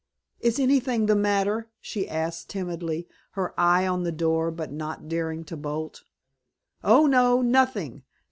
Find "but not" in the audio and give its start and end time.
4.49-5.07